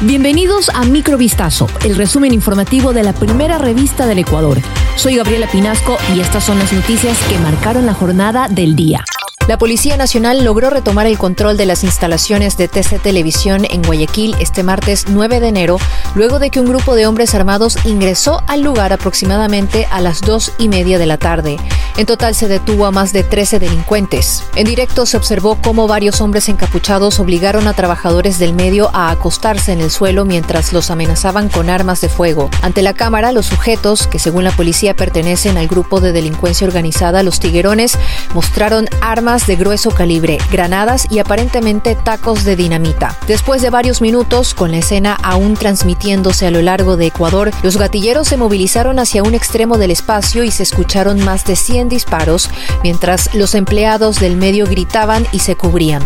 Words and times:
Bienvenidos 0.00 0.70
a 0.70 0.84
Microvistazo, 0.84 1.68
el 1.84 1.96
resumen 1.96 2.34
informativo 2.34 2.92
de 2.92 3.04
la 3.04 3.12
primera 3.12 3.58
revista 3.58 4.06
del 4.06 4.18
Ecuador. 4.18 4.58
Soy 4.96 5.16
Gabriela 5.16 5.46
Pinasco 5.46 5.96
y 6.14 6.20
estas 6.20 6.44
son 6.44 6.58
las 6.58 6.72
noticias 6.72 7.16
que 7.28 7.38
marcaron 7.38 7.86
la 7.86 7.94
jornada 7.94 8.48
del 8.48 8.74
día. 8.74 9.04
La 9.46 9.56
Policía 9.56 9.96
Nacional 9.96 10.42
logró 10.42 10.68
retomar 10.68 11.06
el 11.06 11.16
control 11.16 11.56
de 11.56 11.66
las 11.66 11.84
instalaciones 11.84 12.56
de 12.56 12.66
TC 12.66 12.98
Televisión 12.98 13.66
en 13.70 13.82
Guayaquil 13.82 14.34
este 14.40 14.62
martes 14.62 15.04
9 15.08 15.38
de 15.38 15.48
enero, 15.48 15.78
luego 16.14 16.38
de 16.38 16.50
que 16.50 16.60
un 16.60 16.66
grupo 16.66 16.96
de 16.96 17.06
hombres 17.06 17.34
armados 17.34 17.78
ingresó 17.84 18.42
al 18.48 18.62
lugar 18.62 18.92
aproximadamente 18.92 19.86
a 19.90 20.00
las 20.00 20.22
dos 20.22 20.52
y 20.58 20.68
media 20.68 20.98
de 20.98 21.06
la 21.06 21.18
tarde. 21.18 21.58
En 21.96 22.06
total 22.06 22.34
se 22.34 22.48
detuvo 22.48 22.86
a 22.86 22.90
más 22.90 23.12
de 23.12 23.22
13 23.22 23.60
delincuentes. 23.60 24.42
En 24.56 24.66
directo 24.66 25.06
se 25.06 25.16
observó 25.16 25.56
cómo 25.62 25.86
varios 25.86 26.20
hombres 26.20 26.48
encapuchados 26.48 27.20
obligaron 27.20 27.68
a 27.68 27.72
trabajadores 27.72 28.40
del 28.40 28.52
medio 28.52 28.90
a 28.92 29.12
acostarse 29.12 29.72
en 29.72 29.80
el 29.80 29.92
suelo 29.92 30.24
mientras 30.24 30.72
los 30.72 30.90
amenazaban 30.90 31.48
con 31.48 31.70
armas 31.70 32.00
de 32.00 32.08
fuego. 32.08 32.50
Ante 32.62 32.82
la 32.82 32.94
cámara, 32.94 33.30
los 33.30 33.46
sujetos, 33.46 34.08
que 34.08 34.18
según 34.18 34.42
la 34.42 34.50
policía 34.50 34.96
pertenecen 34.96 35.56
al 35.56 35.68
grupo 35.68 36.00
de 36.00 36.10
delincuencia 36.10 36.66
organizada 36.66 37.22
Los 37.22 37.38
Tiguerones, 37.38 37.96
mostraron 38.34 38.88
armas 39.00 39.46
de 39.46 39.54
grueso 39.54 39.92
calibre, 39.92 40.38
granadas 40.50 41.06
y 41.10 41.20
aparentemente 41.20 41.94
tacos 41.94 42.42
de 42.42 42.56
dinamita. 42.56 43.16
Después 43.28 43.62
de 43.62 43.70
varios 43.70 44.00
minutos, 44.00 44.54
con 44.54 44.72
la 44.72 44.78
escena 44.78 45.16
aún 45.22 45.54
transmitiéndose 45.54 46.48
a 46.48 46.50
lo 46.50 46.60
largo 46.60 46.96
de 46.96 47.06
Ecuador, 47.06 47.52
los 47.62 47.76
gatilleros 47.76 48.26
se 48.26 48.36
movilizaron 48.36 48.98
hacia 48.98 49.22
un 49.22 49.34
extremo 49.34 49.78
del 49.78 49.92
espacio 49.92 50.42
y 50.42 50.50
se 50.50 50.64
escucharon 50.64 51.24
más 51.24 51.44
de 51.44 51.54
100 51.54 51.83
disparos, 51.88 52.50
mientras 52.82 53.34
los 53.34 53.54
empleados 53.54 54.20
del 54.20 54.36
medio 54.36 54.66
gritaban 54.66 55.26
y 55.32 55.40
se 55.40 55.56
cubrían. 55.56 56.02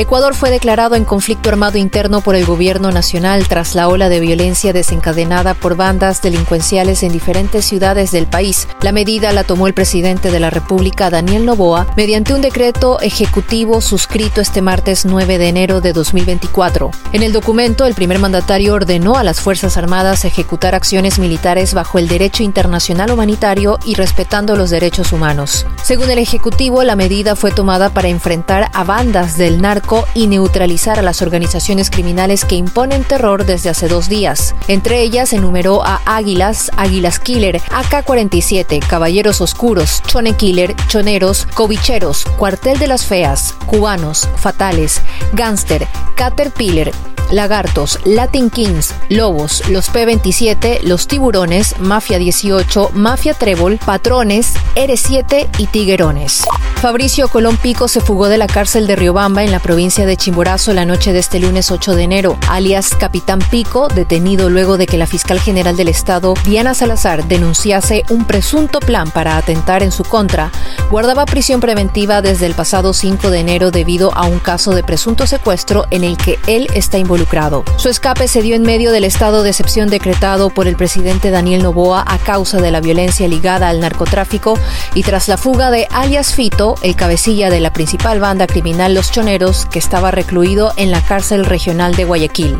Ecuador 0.00 0.36
fue 0.36 0.52
declarado 0.52 0.94
en 0.94 1.04
conflicto 1.04 1.48
armado 1.48 1.76
interno 1.76 2.20
por 2.20 2.36
el 2.36 2.46
gobierno 2.46 2.92
nacional 2.92 3.48
tras 3.48 3.74
la 3.74 3.88
ola 3.88 4.08
de 4.08 4.20
violencia 4.20 4.72
desencadenada 4.72 5.54
por 5.54 5.74
bandas 5.74 6.22
delincuenciales 6.22 7.02
en 7.02 7.10
diferentes 7.10 7.64
ciudades 7.64 8.12
del 8.12 8.28
país. 8.28 8.68
La 8.80 8.92
medida 8.92 9.32
la 9.32 9.42
tomó 9.42 9.66
el 9.66 9.74
presidente 9.74 10.30
de 10.30 10.38
la 10.38 10.50
República, 10.50 11.10
Daniel 11.10 11.44
Noboa, 11.44 11.88
mediante 11.96 12.32
un 12.32 12.42
decreto 12.42 13.00
ejecutivo 13.00 13.80
suscrito 13.80 14.40
este 14.40 14.62
martes 14.62 15.04
9 15.04 15.36
de 15.36 15.48
enero 15.48 15.80
de 15.80 15.92
2024. 15.92 16.92
En 17.12 17.24
el 17.24 17.32
documento, 17.32 17.84
el 17.84 17.94
primer 17.94 18.20
mandatario 18.20 18.74
ordenó 18.74 19.16
a 19.16 19.24
las 19.24 19.40
Fuerzas 19.40 19.76
Armadas 19.76 20.24
ejecutar 20.24 20.76
acciones 20.76 21.18
militares 21.18 21.74
bajo 21.74 21.98
el 21.98 22.06
derecho 22.06 22.44
internacional 22.44 23.10
humanitario 23.10 23.80
y 23.84 23.96
respetando 23.96 24.54
los 24.54 24.70
derechos 24.70 25.12
humanos. 25.12 25.66
Según 25.82 26.08
el 26.08 26.18
Ejecutivo, 26.18 26.84
la 26.84 26.94
medida 26.94 27.34
fue 27.34 27.50
tomada 27.50 27.90
para 27.90 28.06
enfrentar 28.06 28.70
a 28.72 28.84
bandas 28.84 29.36
del 29.36 29.60
narco 29.60 29.87
y 30.14 30.26
neutralizar 30.26 30.98
a 30.98 31.02
las 31.02 31.22
organizaciones 31.22 31.90
criminales 31.90 32.44
que 32.44 32.56
imponen 32.56 33.04
terror 33.04 33.46
desde 33.46 33.70
hace 33.70 33.88
dos 33.88 34.08
días. 34.08 34.54
Entre 34.68 35.00
ellas 35.00 35.32
enumeró 35.32 35.84
a 35.84 36.00
Águilas, 36.04 36.70
Águilas 36.76 37.18
Killer, 37.18 37.60
AK-47, 37.70 38.86
Caballeros 38.86 39.40
Oscuros, 39.40 40.02
Chone 40.06 40.34
Killer, 40.34 40.74
Choneros, 40.88 41.46
Cobicheros, 41.54 42.24
Cuartel 42.38 42.78
de 42.78 42.86
las 42.86 43.06
Feas, 43.06 43.54
Cubanos, 43.66 44.28
Fatales, 44.36 45.00
Gangster, 45.32 45.86
Caterpillar, 46.16 46.92
Lagartos, 47.30 47.98
Latin 48.04 48.50
Kings, 48.50 48.94
Lobos, 49.08 49.68
los 49.68 49.92
P27, 49.92 50.82
los 50.82 51.06
Tiburones, 51.06 51.78
Mafia 51.78 52.18
18, 52.18 52.90
Mafia 52.94 53.34
Trébol, 53.34 53.78
Patrones, 53.78 54.54
R7 54.74 55.48
y 55.58 55.66
Tiguerones. 55.66 56.42
Fabricio 56.80 57.26
Colón 57.26 57.56
Pico 57.56 57.88
se 57.88 58.00
fugó 58.00 58.28
de 58.28 58.38
la 58.38 58.46
cárcel 58.46 58.86
de 58.86 58.94
Riobamba 58.94 59.42
en 59.42 59.50
la 59.50 59.58
provincia 59.58 60.06
de 60.06 60.16
Chimborazo 60.16 60.72
la 60.72 60.84
noche 60.84 61.12
de 61.12 61.18
este 61.18 61.40
lunes 61.40 61.72
8 61.72 61.96
de 61.96 62.04
enero, 62.04 62.38
alias 62.48 62.94
Capitán 62.94 63.40
Pico, 63.50 63.88
detenido 63.88 64.48
luego 64.48 64.78
de 64.78 64.86
que 64.86 64.96
la 64.96 65.08
fiscal 65.08 65.40
general 65.40 65.76
del 65.76 65.88
Estado, 65.88 66.34
Diana 66.44 66.74
Salazar, 66.74 67.26
denunciase 67.26 68.04
un 68.10 68.26
presunto 68.26 68.78
plan 68.78 69.10
para 69.10 69.36
atentar 69.36 69.82
en 69.82 69.90
su 69.90 70.04
contra, 70.04 70.52
guardaba 70.88 71.26
prisión 71.26 71.60
preventiva 71.60 72.22
desde 72.22 72.46
el 72.46 72.54
pasado 72.54 72.92
5 72.92 73.28
de 73.30 73.40
enero 73.40 73.72
debido 73.72 74.14
a 74.14 74.26
un 74.26 74.38
caso 74.38 74.70
de 74.70 74.84
presunto 74.84 75.26
secuestro 75.26 75.84
en 75.90 76.04
el 76.04 76.16
que 76.16 76.38
él 76.46 76.68
está 76.74 76.96
involucrado. 76.96 77.64
Su 77.76 77.88
escape 77.88 78.28
se 78.28 78.40
dio 78.40 78.54
en 78.54 78.62
medio 78.62 78.92
del 78.92 79.02
estado 79.02 79.42
de 79.42 79.50
excepción 79.50 79.90
decretado 79.90 80.48
por 80.48 80.68
el 80.68 80.76
presidente 80.76 81.32
Daniel 81.32 81.64
Noboa 81.64 82.04
a 82.06 82.18
causa 82.18 82.60
de 82.60 82.70
la 82.70 82.80
violencia 82.80 83.26
ligada 83.26 83.68
al 83.68 83.80
narcotráfico 83.80 84.56
y 84.94 85.02
tras 85.02 85.26
la 85.26 85.38
fuga 85.38 85.72
de 85.72 85.88
alias 85.90 86.32
Fito, 86.34 86.67
el 86.82 86.96
cabecilla 86.96 87.50
de 87.50 87.60
la 87.60 87.72
principal 87.72 88.20
banda 88.20 88.46
criminal 88.46 88.94
Los 88.94 89.10
Choneros, 89.10 89.66
que 89.66 89.78
estaba 89.78 90.10
recluido 90.10 90.72
en 90.76 90.90
la 90.90 91.00
cárcel 91.00 91.44
regional 91.44 91.94
de 91.94 92.04
Guayaquil. 92.04 92.58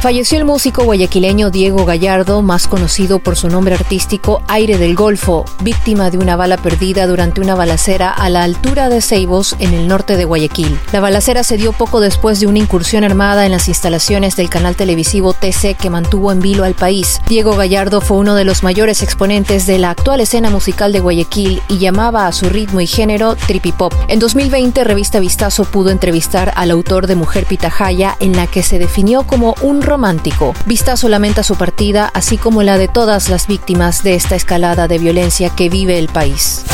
Falleció 0.00 0.38
el 0.38 0.44
músico 0.44 0.84
guayaquileño 0.84 1.50
Diego 1.50 1.84
Gallardo, 1.84 2.40
más 2.40 2.68
conocido 2.68 3.18
por 3.18 3.34
su 3.34 3.48
nombre 3.48 3.74
artístico 3.74 4.42
Aire 4.46 4.78
del 4.78 4.94
Golfo, 4.94 5.44
víctima 5.60 6.10
de 6.10 6.18
una 6.18 6.36
bala 6.36 6.56
perdida 6.56 7.08
durante 7.08 7.40
una 7.40 7.56
balacera 7.56 8.10
a 8.10 8.28
la 8.28 8.44
altura 8.44 8.88
de 8.88 9.02
Ceibos, 9.02 9.56
en 9.58 9.74
el 9.74 9.88
norte 9.88 10.16
de 10.16 10.24
Guayaquil. 10.24 10.78
La 10.92 11.00
balacera 11.00 11.42
se 11.42 11.56
dio 11.56 11.72
poco 11.72 11.98
después 11.98 12.38
de 12.38 12.46
una 12.46 12.60
incursión 12.60 13.02
armada 13.02 13.44
en 13.44 13.50
las 13.50 13.66
instalaciones 13.66 14.36
del 14.36 14.48
canal 14.48 14.76
televisivo 14.76 15.32
TC 15.32 15.76
que 15.76 15.90
mantuvo 15.90 16.30
en 16.30 16.38
vilo 16.38 16.62
al 16.62 16.74
país. 16.74 17.20
Diego 17.26 17.56
Gallardo 17.56 18.00
fue 18.00 18.18
uno 18.18 18.36
de 18.36 18.44
los 18.44 18.62
mayores 18.62 19.02
exponentes 19.02 19.66
de 19.66 19.78
la 19.78 19.90
actual 19.90 20.20
escena 20.20 20.48
musical 20.48 20.92
de 20.92 21.00
Guayaquil 21.00 21.60
y 21.68 21.78
llamaba 21.78 22.28
a 22.28 22.32
su 22.32 22.48
ritmo 22.48 22.80
y 22.80 22.86
género 22.86 23.34
tripipop. 23.48 23.92
En 24.06 24.20
2020, 24.20 24.84
Revista 24.84 25.18
Vistazo 25.18 25.64
pudo 25.64 25.90
entrevistar 25.90 26.52
al 26.54 26.70
autor 26.70 27.08
de 27.08 27.16
Mujer 27.16 27.46
Pitahaya, 27.46 28.16
en 28.20 28.36
la 28.36 28.46
que 28.46 28.62
se 28.62 28.78
definió 28.78 29.24
como 29.24 29.56
un 29.62 29.82
romántico. 29.82 30.54
Vistazo 30.66 31.08
lamenta 31.08 31.42
su 31.42 31.56
partida, 31.56 32.08
así 32.14 32.36
como 32.36 32.62
la 32.62 32.78
de 32.78 32.86
todas 32.86 33.28
las 33.28 33.48
víctimas 33.48 34.04
de 34.04 34.14
esta 34.14 34.36
escalada 34.36 34.86
de 34.86 34.98
violencia 34.98 35.50
que 35.50 35.68
vive 35.68 35.98
el 35.98 36.06
país. 36.08 36.64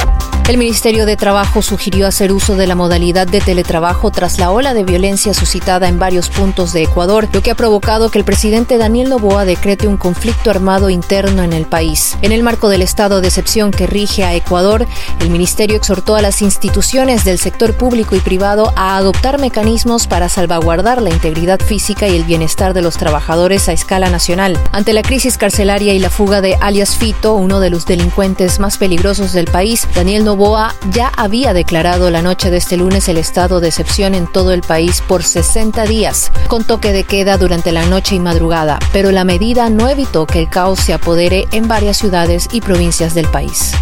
El 0.46 0.58
Ministerio 0.58 1.06
de 1.06 1.16
Trabajo 1.16 1.62
sugirió 1.62 2.06
hacer 2.06 2.30
uso 2.30 2.54
de 2.54 2.66
la 2.66 2.74
modalidad 2.74 3.26
de 3.26 3.40
teletrabajo 3.40 4.10
tras 4.10 4.38
la 4.38 4.50
ola 4.50 4.74
de 4.74 4.84
violencia 4.84 5.32
suscitada 5.32 5.88
en 5.88 5.98
varios 5.98 6.28
puntos 6.28 6.74
de 6.74 6.82
Ecuador, 6.82 7.26
lo 7.32 7.42
que 7.42 7.50
ha 7.50 7.54
provocado 7.54 8.10
que 8.10 8.18
el 8.18 8.26
presidente 8.26 8.76
Daniel 8.76 9.08
Noboa 9.08 9.46
decrete 9.46 9.88
un 9.88 9.96
conflicto 9.96 10.50
armado 10.50 10.90
interno 10.90 11.42
en 11.42 11.54
el 11.54 11.64
país. 11.64 12.18
En 12.20 12.30
el 12.30 12.42
marco 12.42 12.68
del 12.68 12.82
estado 12.82 13.22
de 13.22 13.28
excepción 13.28 13.70
que 13.70 13.86
rige 13.86 14.22
a 14.22 14.34
Ecuador, 14.34 14.86
el 15.20 15.30
ministerio 15.30 15.76
exhortó 15.76 16.14
a 16.14 16.20
las 16.20 16.42
instituciones 16.42 17.24
del 17.24 17.38
sector 17.38 17.72
público 17.74 18.14
y 18.14 18.20
privado 18.20 18.74
a 18.76 18.98
adoptar 18.98 19.40
mecanismos 19.40 20.06
para 20.06 20.28
salvaguardar 20.28 21.00
la 21.00 21.08
integridad 21.08 21.58
física 21.58 22.06
y 22.06 22.16
el 22.16 22.24
bienestar 22.24 22.74
de 22.74 22.82
los 22.82 22.98
trabajadores 22.98 23.70
a 23.70 23.72
escala 23.72 24.10
nacional. 24.10 24.58
Ante 24.72 24.92
la 24.92 25.00
crisis 25.00 25.38
carcelaria 25.38 25.94
y 25.94 26.00
la 26.00 26.10
fuga 26.10 26.42
de 26.42 26.56
alias 26.60 26.96
Fito, 26.96 27.32
uno 27.32 27.60
de 27.60 27.70
los 27.70 27.86
delincuentes 27.86 28.60
más 28.60 28.76
peligrosos 28.76 29.32
del 29.32 29.46
país, 29.46 29.88
Daniel 29.94 30.24
Noboa 30.24 30.33
Novoa 30.34 30.74
ya 30.90 31.12
había 31.16 31.52
declarado 31.52 32.10
la 32.10 32.20
noche 32.20 32.50
de 32.50 32.56
este 32.56 32.76
lunes 32.76 33.08
el 33.08 33.18
estado 33.18 33.60
de 33.60 33.68
excepción 33.68 34.16
en 34.16 34.26
todo 34.26 34.50
el 34.50 34.62
país 34.62 35.00
por 35.00 35.22
60 35.22 35.84
días, 35.84 36.32
con 36.48 36.64
toque 36.64 36.92
de 36.92 37.04
queda 37.04 37.38
durante 37.38 37.70
la 37.70 37.86
noche 37.86 38.16
y 38.16 38.18
madrugada, 38.18 38.80
pero 38.92 39.12
la 39.12 39.22
medida 39.22 39.70
no 39.70 39.88
evitó 39.88 40.26
que 40.26 40.40
el 40.40 40.48
caos 40.48 40.80
se 40.80 40.92
apodere 40.92 41.46
en 41.52 41.68
varias 41.68 41.98
ciudades 41.98 42.48
y 42.50 42.62
provincias 42.62 43.14
del 43.14 43.28
país. 43.28 43.74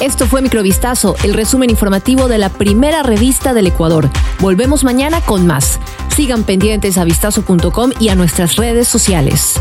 Esto 0.00 0.26
fue 0.26 0.40
Microvistazo, 0.40 1.16
el 1.22 1.34
resumen 1.34 1.68
informativo 1.68 2.28
de 2.28 2.38
la 2.38 2.48
primera 2.48 3.02
revista 3.02 3.52
del 3.52 3.66
Ecuador. 3.66 4.08
Volvemos 4.40 4.84
mañana 4.84 5.20
con 5.20 5.46
más. 5.46 5.78
Sigan 6.16 6.44
pendientes 6.44 6.96
a 6.96 7.04
vistazo.com 7.04 7.90
y 8.00 8.08
a 8.08 8.14
nuestras 8.14 8.56
redes 8.56 8.88
sociales. 8.88 9.60